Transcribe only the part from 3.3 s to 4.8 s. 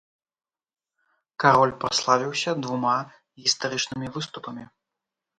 гістарычнымі выступамі.